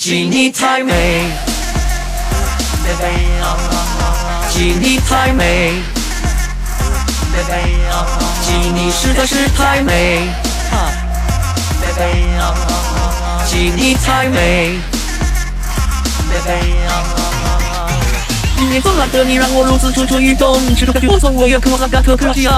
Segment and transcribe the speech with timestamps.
[0.00, 1.26] 记你太美，
[4.50, 5.74] 记你太美，
[8.40, 10.22] 记你实在是太美，
[13.44, 14.78] 记你太美。
[18.56, 22.56] 一年中难得你让我如此蠢蠢欲动，这种感觉我从未有，渴望感特可惜啊！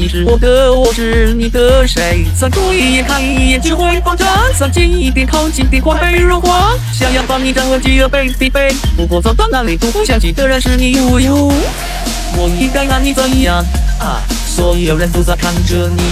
[0.00, 2.24] 你是我的，我是你的，谁？
[2.34, 6.72] 三炷一眼看一眼就会爆炸，三近一点靠近点会被融化。
[6.90, 8.74] 想要把你占为己有，被必备。
[8.96, 10.96] 不过走到哪里都会想起的人是你。
[10.98, 11.20] 我
[12.58, 13.62] 应该拿你怎样？
[13.98, 16.02] 啊，所有人都在看着你，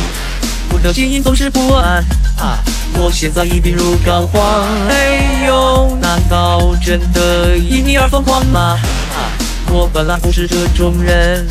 [0.70, 2.05] 我的心总是不安。
[2.37, 2.59] 啊，
[2.93, 4.66] 我现在已病入膏肓。
[4.91, 8.79] 哎呦，难道真的因你而疯狂吗？
[9.16, 9.32] 啊，
[9.73, 11.48] 我本来不是这种人。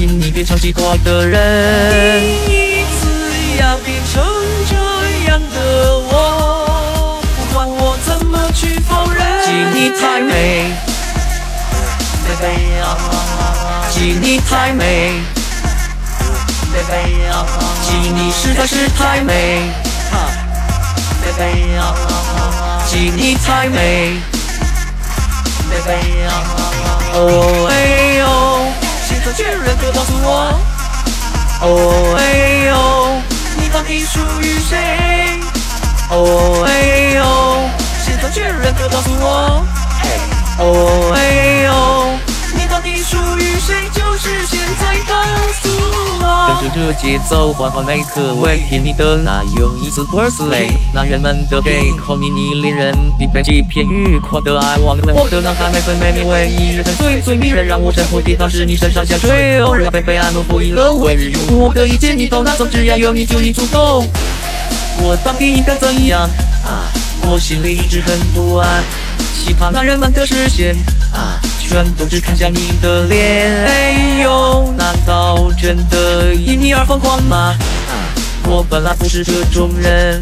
[0.00, 3.06] 因你变成奇怪的人，第一次
[3.60, 4.24] 要变成
[4.66, 4.74] 这
[5.28, 9.20] 样的我，不管我怎么去否认。
[9.44, 10.72] 记你太美，
[13.92, 15.20] 记你太美，
[17.82, 19.68] 记你实在是太美，
[22.88, 24.16] 记你太美，
[27.12, 28.59] 哦哎呦。
[31.62, 33.22] 哦哎呦，
[33.60, 35.38] 你到底属于谁？
[36.08, 37.70] 哦哎呦，
[38.02, 39.66] 现在确认可告诉我，
[40.58, 42.18] 哦哎呦，
[42.56, 43.99] 你到底属于谁？
[46.72, 54.96] 这节奏，缓缓每刻为甜蜜的那又一次 birthday，男人们的 gay call me 你恋人，必备几片愉快的爱，我
[55.28, 64.04] 的脑海每分每秒唯一日最最迷人，让我神魂颠倒，是你身上下坠，偶尔被被爱诺不以了为日用，我的一切你都拿走，只要有你就已足够。
[65.02, 66.22] 我到底应该怎样？
[66.64, 66.86] 啊，
[67.22, 68.82] 我心里一直很不安，
[69.34, 70.76] 期盼男人们的视线。
[71.12, 71.40] 啊。
[71.70, 77.54] 全都只看向你的脸，哎呦，难道真的因你而疯狂吗？
[78.46, 80.20] 我本来不是这种人，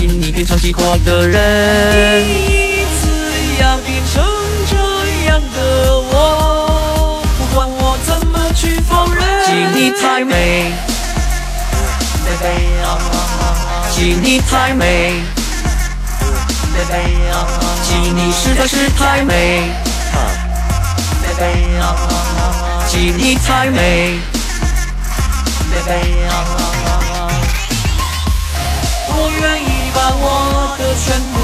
[0.00, 2.24] 因你变成奇怪的人。
[2.24, 3.10] 第一次
[3.60, 4.24] 要变成
[4.70, 9.22] 这样的我，不管我怎么去否认。
[9.44, 10.72] 记你太美，
[13.94, 15.20] 记你太美，
[17.82, 19.84] 记你实在是太美。
[22.88, 24.18] 记你太美，
[29.08, 29.64] 我愿意
[29.94, 30.24] 把我
[30.78, 31.36] 的全部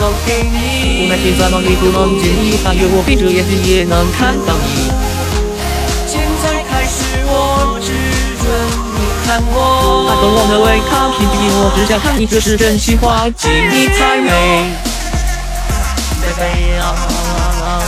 [0.00, 1.04] 都给你。
[1.04, 4.90] 无奈现在梦里不能见你，但愿我闭着眼睛也能看到你。
[6.06, 7.92] 现在开始，我只
[8.40, 8.48] 准
[8.96, 10.08] 你看我。
[10.08, 13.28] I don't wanna wake up，请闭我只想看你，这是真心话。
[13.36, 14.72] 记你太美，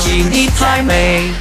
[0.03, 1.33] 记你太美。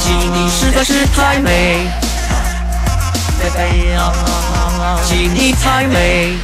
[0.00, 1.88] 记你实在是太美，
[5.04, 6.36] 记你太美，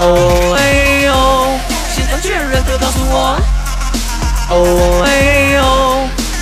[0.00, 0.60] 哦哎
[1.06, 1.12] 呦，
[1.94, 3.40] 现在确认的告诉我，
[4.50, 4.52] 哦
[5.06, 5.08] 哎
[5.54, 5.62] 呦，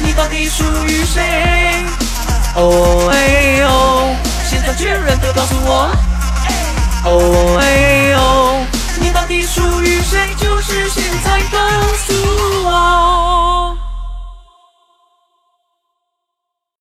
[0.04, 1.84] 你到底属于谁？
[2.56, 3.41] 哦哎